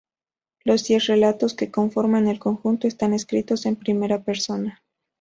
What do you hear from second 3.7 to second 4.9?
primera persona.